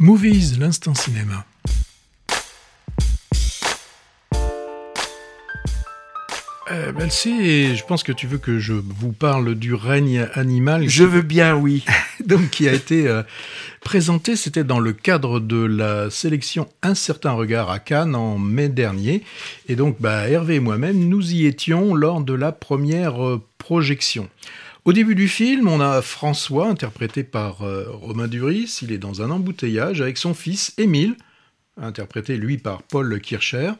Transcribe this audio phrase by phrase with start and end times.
[0.00, 1.44] Movies, l'instant cinéma.
[6.70, 10.88] Euh, je pense que tu veux que je vous parle du règne animal.
[10.88, 11.84] Je veux bien, oui.
[12.24, 13.24] Donc, qui a été euh,
[13.80, 18.68] présenté, c'était dans le cadre de la sélection Un certain regard à Cannes en mai
[18.68, 19.24] dernier.
[19.68, 24.28] Et donc, bah, Hervé et moi-même, nous y étions lors de la première euh, projection.
[24.88, 28.78] Au début du film, on a François, interprété par euh, Romain Duris.
[28.80, 31.14] Il est dans un embouteillage avec son fils Émile,
[31.76, 33.72] interprété lui par Paul Kircher.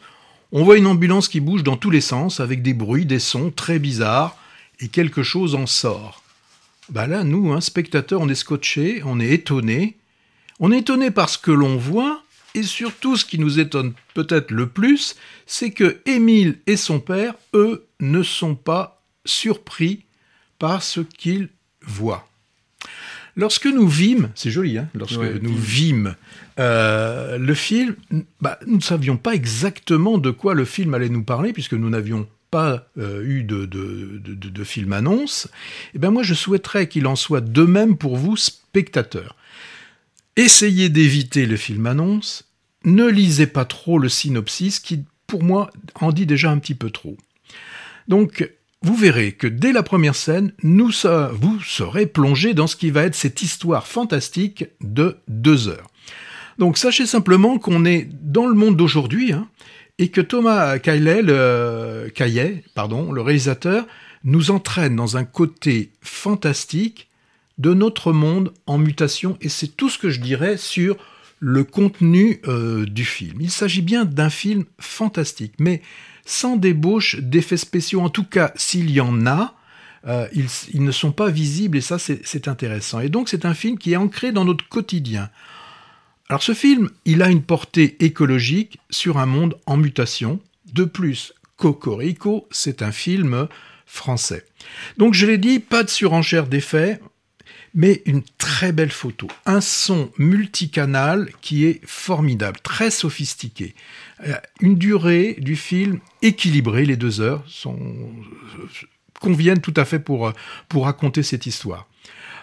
[0.52, 3.50] On voit une ambulance qui bouge dans tous les sens, avec des bruits, des sons
[3.50, 4.36] très bizarres,
[4.80, 6.22] et quelque chose en sort.
[6.90, 9.96] Bah là, nous, un spectateur, on est scotché, on est étonné.
[10.60, 12.22] On est étonné par ce que l'on voit,
[12.54, 17.32] et surtout ce qui nous étonne peut-être le plus, c'est que Émile et son père,
[17.54, 20.04] eux, ne sont pas surpris
[20.58, 21.48] par ce qu'ils
[21.82, 22.28] voient.
[23.36, 26.16] Lorsque nous vîmes, c'est joli, hein, lorsque Ouais, nous vîmes.
[26.58, 27.94] euh, le film,
[28.40, 31.88] bah, nous ne savions pas exactement de quoi le film allait nous parler, puisque nous
[31.88, 35.46] n'avions pas euh, eu de, de, de, de- de film annonce.
[35.94, 39.36] Et ben moi, je souhaiterais qu'il en soit de même pour vous, spectateurs.
[40.36, 42.44] Essayez d'éviter le film annonce.
[42.84, 46.90] Ne lisez pas trop le synopsis, qui, pour moi, en dit déjà un petit peu
[46.90, 47.16] trop.
[48.08, 48.50] Donc,
[48.82, 50.90] vous verrez que dès la première scène, nous,
[51.32, 55.88] vous serez plongé dans ce qui va être cette histoire fantastique de deux heures.
[56.58, 59.48] Donc, sachez simplement qu'on est dans le monde d'aujourd'hui, hein,
[59.98, 63.86] et que Thomas le, Caillet, le réalisateur,
[64.24, 67.08] nous entraîne dans un côté fantastique
[67.58, 70.96] de notre monde en mutation, et c'est tout ce que je dirais sur
[71.40, 73.38] le contenu euh, du film.
[73.40, 75.82] Il s'agit bien d'un film fantastique, mais
[76.28, 78.02] sans débauche d'effets spéciaux.
[78.02, 79.54] En tout cas, s'il y en a,
[80.06, 83.00] euh, ils, ils ne sont pas visibles, et ça, c'est intéressant.
[83.00, 85.30] Et donc, c'est un film qui est ancré dans notre quotidien.
[86.28, 90.38] Alors, ce film, il a une portée écologique sur un monde en mutation.
[90.74, 93.48] De plus, Cocorico, c'est un film
[93.86, 94.44] français.
[94.98, 97.00] Donc, je l'ai dit, pas de surenchère d'effets,
[97.74, 99.28] mais une très belle photo.
[99.46, 103.74] Un son multicanal qui est formidable, très sophistiqué.
[104.26, 107.78] Euh, Une durée du film équilibrée, les deux heures sont,
[109.20, 110.32] conviennent tout à fait pour,
[110.68, 111.86] pour raconter cette histoire.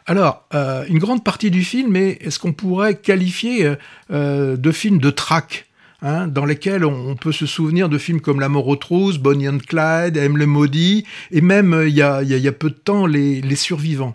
[0.08, 3.76] Alors, euh, une grande partie du film est, est ce qu'on pourrait qualifier euh,
[4.12, 5.66] euh, de film de traque,
[6.04, 9.50] hein, dans lesquels on, peut se souvenir de films comme La mort aux trousses, Bonnie
[9.50, 10.38] and Clyde, M.
[10.38, 13.56] le maudit, et même il y, a, y y a peu de temps, Les, les
[13.56, 14.14] survivants.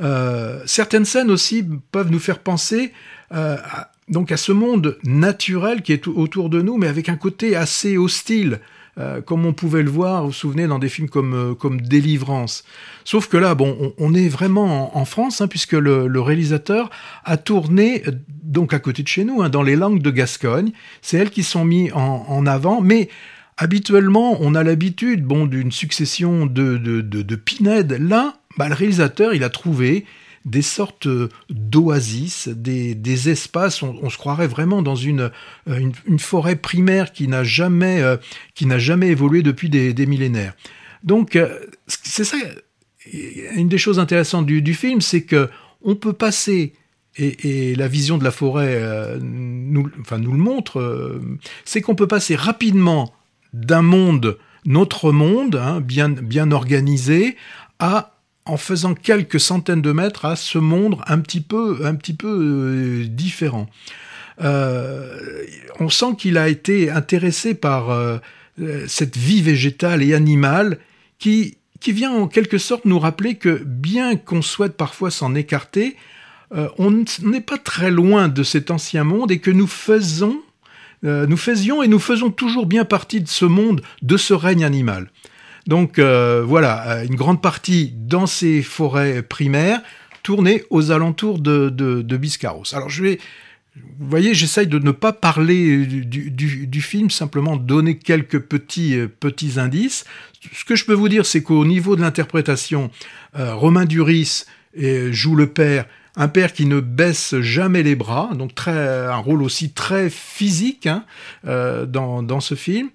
[0.00, 2.92] Euh, certaines scènes aussi peuvent nous faire penser
[3.32, 3.56] euh,
[4.08, 7.96] donc à ce monde naturel qui est autour de nous, mais avec un côté assez
[7.96, 8.60] hostile,
[8.98, 11.80] euh, comme on pouvait le voir, vous vous souvenez, dans des films comme, euh, comme
[11.80, 12.62] Délivrance.
[13.04, 16.90] Sauf que là, bon, on, est vraiment en, France, hein, puisque le, le réalisateur
[17.24, 18.10] a tourné, euh,
[18.42, 20.72] donc à côté de chez nous, hein, dans les langues de Gascogne.
[21.00, 23.08] C'est elles qui sont mises en, avant, mais
[23.56, 27.92] habituellement, on a l'habitude, bon, d'une succession de, de, de, de pinèdes.
[27.92, 30.04] Là, bah, le réalisateur, il a trouvé
[30.44, 35.30] des sortes euh, d'oasis, des, des espaces, on, se croirait vraiment dans une,
[35.68, 38.16] euh, une, une forêt primaire qui n'a jamais, euh,
[38.54, 40.54] qui n'a jamais évolué depuis des, des millénaires.
[41.04, 41.36] Donc,
[41.88, 42.36] c'est ça,
[43.12, 45.48] une des choses intéressantes du, du film, c'est que
[45.82, 46.74] on peut passer
[47.16, 48.80] et, et la vision de la forêt
[49.20, 51.20] nous, enfin, nous le montre,
[51.64, 53.12] c'est qu'on peut passer rapidement
[53.52, 57.36] d'un monde, notre monde, hein, bien, bien organisé,
[57.80, 58.12] à
[58.44, 62.28] en faisant quelques centaines de mètres à ce monde un petit peu, un petit peu
[62.28, 63.68] euh, différent.
[64.40, 65.44] Euh,
[65.78, 68.18] on sent qu'il a été intéressé par euh,
[68.88, 70.78] cette vie végétale et animale
[71.18, 75.96] qui, vient en quelque sorte nous rappeler que bien qu'on souhaite parfois s'en écarter,
[76.78, 80.38] on n'est pas très loin de cet ancien monde et que nous faisons,
[81.02, 85.10] nous faisions et nous faisons toujours bien partie de ce monde, de ce règne animal.
[85.66, 89.80] Donc euh, voilà, euh, une grande partie dans ces forêts primaires
[90.22, 92.74] tournée aux alentours de, Biscarros.
[92.74, 93.18] Alors je vais,
[93.76, 99.58] vous voyez, j'essaye de ne pas parler du, film, simplement donner quelques petits, euh, petits
[99.58, 100.04] indices.
[100.52, 102.90] Ce que je peux vous dire, c'est qu'au niveau de l'interprétation,
[103.34, 104.44] Romain Duris
[104.74, 105.86] joue le père,
[106.16, 111.04] un père qui ne baisse jamais les bras, donc un rôle aussi très physique hein,
[111.44, 112.90] dans ce film.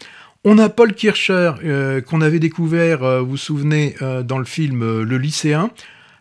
[0.49, 4.45] On a Paul Kircher, euh, qu'on avait découvert, euh, vous vous souvenez, euh, dans le
[4.45, 5.71] film Le lycéen.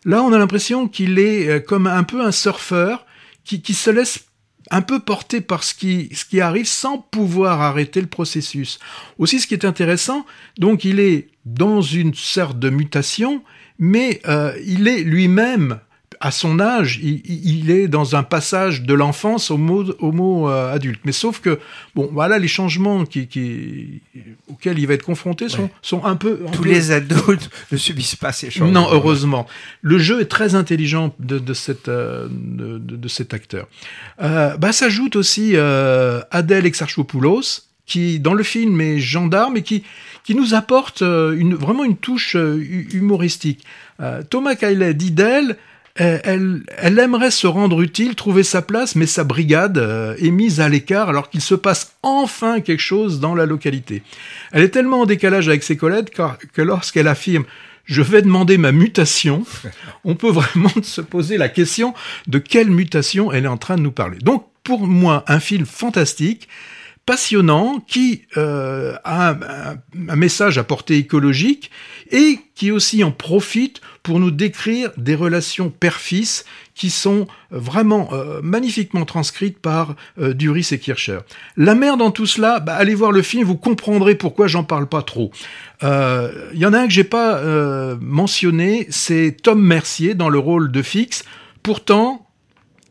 [0.04, 3.06] Là, on a l'impression qu'il est comme un peu un surfeur
[3.44, 4.24] qui, qui se laisse
[4.72, 8.80] un peu porter par ce qui, ce qui arrive sans pouvoir arrêter le processus.
[9.18, 10.26] Aussi, ce qui est intéressant,
[10.58, 13.44] donc il est dans une sorte de mutation,
[13.78, 14.20] mais
[14.64, 15.78] il est lui-même
[16.20, 20.72] à son âge, il, est dans un passage de l'enfance au mot, au mot euh,
[20.72, 21.00] adulte.
[21.04, 21.58] Mais sauf que,
[21.94, 24.00] bon, voilà, les changements qui, qui,
[24.48, 26.40] auxquels il va être confronté sont, sont un peu...
[26.52, 28.80] Tous les adultes ne subissent pas ces changements.
[28.80, 29.46] Non, heureusement.
[29.82, 33.66] Le jeu est très intelligent de, de, cette, euh, de, de, cet acteur.
[34.22, 39.84] Euh, bah, s'ajoute aussi euh, Adèle Exarchopoulos, qui dans le film est gendarme et qui,
[40.24, 43.64] qui nous apporte une, vraiment une touche humoristique.
[44.28, 45.56] Thomas Kylie dit d'elle
[45.96, 50.60] elle, elle, aimerait se rendre utile, trouver sa place, mais sa brigade euh, est mise
[50.60, 54.02] à l'écart alors qu'il se passe enfin quelque chose dans la localité.
[54.52, 56.10] Elle est tellement en décalage avec ses collègues
[56.52, 57.44] que lorsqu'elle affirme
[57.86, 59.44] je vais demander ma mutation,
[60.04, 61.94] on peut vraiment se poser la question
[62.26, 64.18] de quelle mutation elle est en train de nous parler.
[64.18, 66.48] Donc pour moi, un film fantastique,
[67.06, 71.70] passionnant, qui euh, a un, message à portée écologique
[72.10, 76.44] et qui aussi en profite pour nous décrire des relations père-fils
[76.74, 81.20] qui sont vraiment euh, magnifiquement transcrites par euh, Duris et Kircher.
[81.56, 84.86] La mère dans tout cela, bah, allez voir le film, vous comprendrez pourquoi j'en parle
[84.86, 85.30] pas trop.
[85.82, 87.42] Il euh, y en a un que j'ai pas
[88.00, 91.24] mentionné, c'est Tom Mercier dans le rôle de Fix.
[91.62, 92.25] Pourtant,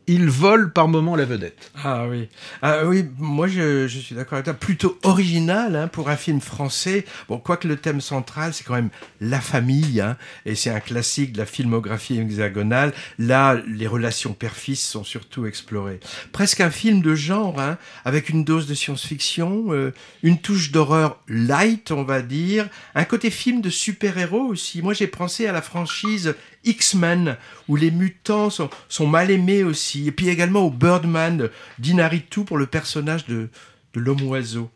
[0.06, 1.70] il vole par moment la vedette.
[1.82, 2.28] Ah oui,
[2.62, 4.54] ah oui, moi je, je suis d'accord avec toi.
[4.54, 7.04] Plutôt original hein, pour un film français.
[7.28, 11.32] Bon, quoique le thème central, c'est quand même la famille, hein, et c'est un classique
[11.32, 12.92] de la filmographie hexagonale.
[13.18, 16.00] Là, les relations père-fils sont surtout explorées.
[16.32, 19.92] Presque un film de genre, hein, avec une dose de science-fiction, euh,
[20.22, 24.82] une touche d'horreur light, on va dire, un côté film de super-héros aussi.
[24.82, 26.34] Moi, j'ai pensé à la franchise
[26.66, 27.36] X-Men,
[27.68, 30.08] où les mutants sont, mal aimés aussi.
[30.08, 31.48] Et puis également au Birdman
[31.78, 33.48] d'Inaritu pour le personnage de,
[33.94, 34.70] de l'homme-oiseau.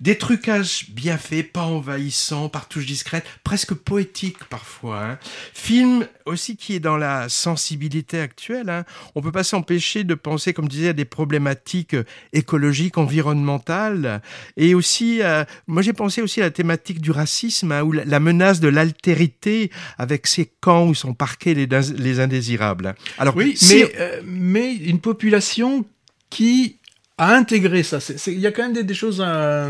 [0.00, 5.04] Des trucages bien faits, pas envahissants, par touches discrètes, presque poétiques parfois.
[5.04, 5.18] Hein.
[5.52, 8.70] Film aussi qui est dans la sensibilité actuelle.
[8.70, 8.84] Hein.
[9.14, 11.96] On peut pas s'empêcher de penser, comme disais, à des problématiques
[12.32, 14.22] écologiques, environnementales,
[14.56, 18.20] et aussi, euh, moi j'ai pensé aussi à la thématique du racisme, hein, ou la,
[18.20, 22.94] menace de l'altérité avec ces camps où sont parqués les, les indésirables.
[23.18, 25.84] Alors oui, mais, euh, mais une population
[26.30, 26.78] qui
[27.20, 27.98] à intégrer ça.
[28.28, 29.22] Il y a quand même des, choses.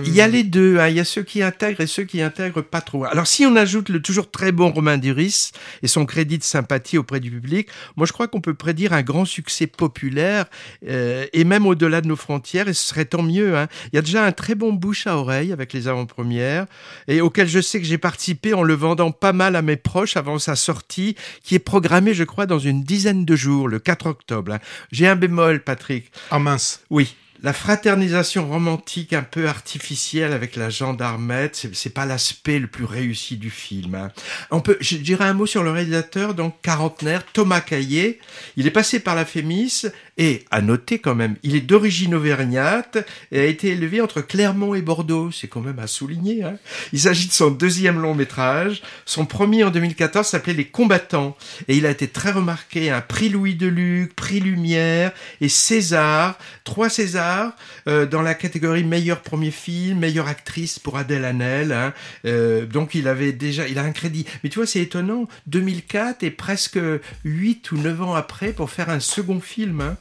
[0.06, 0.78] Il y a les deux.
[0.78, 0.86] Hein.
[0.86, 3.04] Il y a ceux qui intègrent et ceux qui intègrent pas trop.
[3.06, 5.50] Alors si on ajoute le toujours très bon Romain Duris
[5.82, 9.02] et son crédit de sympathie auprès du public, moi je crois qu'on peut prédire un
[9.02, 10.44] grand succès populaire
[10.86, 12.68] euh, et même au-delà de nos frontières.
[12.68, 13.56] Et ce serait tant mieux.
[13.56, 13.66] Hein.
[13.92, 16.66] Il y a déjà un très bon bouche à oreille avec les avant-premières
[17.08, 20.16] et auquel je sais que j'ai participé en le vendant pas mal à mes proches
[20.16, 24.06] avant sa sortie, qui est programmée, je crois, dans une dizaine de jours, le 4
[24.06, 24.52] octobre.
[24.52, 24.60] Hein.
[24.92, 26.12] J'ai un bémol, Patrick.
[26.30, 26.82] Ah mince.
[26.90, 32.84] Oui la fraternisation romantique un peu artificielle avec la gendarmette, c'est pas l'aspect le plus
[32.84, 33.94] réussi du film.
[33.94, 34.10] Hein.
[34.50, 38.20] On peut, je dirais un mot sur le réalisateur, donc quarantenaire, Thomas Caillé.
[38.56, 39.82] Il est passé par la Fémis
[40.20, 42.98] et, à noter quand même, il est d'origine auvergnate
[43.32, 45.30] et a été élevé entre Clermont et Bordeaux.
[45.30, 46.44] C'est quand même à souligner.
[46.44, 46.58] Hein.
[46.92, 48.82] Il s'agit de son deuxième long métrage.
[49.06, 51.38] Son premier en 2014 s'appelait Les Combattants
[51.68, 52.90] et il a été très remarqué.
[52.90, 57.56] Un prix Louis Deluc, prix Lumière et César, trois Césars
[57.88, 61.72] euh, dans la catégorie meilleur premier film, meilleure actrice pour Adèle Hanel.
[61.72, 61.94] Hein.
[62.26, 64.26] Euh, donc il avait déjà, il a un crédit.
[64.44, 65.28] Mais tu vois, c'est étonnant.
[65.46, 66.78] 2004 et presque
[67.24, 69.80] 8 ou 9 ans après pour faire un second film.
[69.80, 69.96] Hein.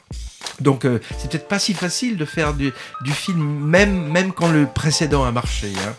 [0.61, 2.71] Donc euh, c'est peut-être pas si facile de faire du,
[3.11, 5.73] film même, même quand le précédent a marché.
[5.85, 5.93] Hein.